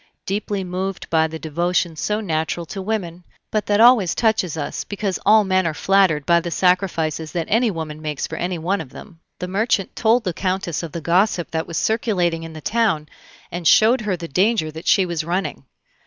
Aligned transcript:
Deeply 0.25 0.63
moved 0.63 1.07
by 1.11 1.27
the 1.27 1.37
devotion 1.37 1.95
so 1.95 2.19
natural 2.19 2.65
to 2.65 2.81
women, 2.81 3.23
but 3.51 3.67
that 3.67 3.79
always 3.79 4.15
touches 4.15 4.57
us, 4.57 4.83
because 4.83 5.19
all 5.27 5.43
men 5.43 5.67
are 5.67 5.75
flattered 5.75 6.25
by 6.25 6.39
the 6.39 6.49
sacrifices 6.49 7.33
that 7.33 7.45
any 7.51 7.69
woman 7.69 8.01
makes 8.01 8.25
for 8.25 8.35
any 8.37 8.57
one 8.57 8.81
of 8.81 8.89
them, 8.89 9.19
the 9.37 9.47
merchant 9.47 9.95
told 9.95 10.23
the 10.23 10.33
Countess 10.33 10.81
of 10.81 10.91
the 10.91 11.01
gossip 11.01 11.51
that 11.51 11.67
was 11.67 11.77
circulating 11.77 12.41
in 12.41 12.53
the 12.53 12.61
town, 12.61 13.07
and 13.51 13.67
showed 13.67 14.01
her 14.01 14.17
the 14.17 14.27
danger 14.27 14.71
that 14.71 14.87
she 14.87 15.05
was 15.05 15.23
running. 15.23 15.65